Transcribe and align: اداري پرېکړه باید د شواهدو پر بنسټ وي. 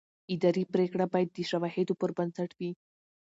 اداري 0.33 0.63
پرېکړه 0.73 1.05
باید 1.13 1.29
د 1.33 1.37
شواهدو 1.49 1.93
پر 2.01 2.09
بنسټ 2.17 2.49
وي. 2.59 2.71